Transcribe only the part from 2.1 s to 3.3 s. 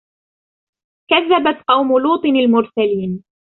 الْمُرْسَلِينَ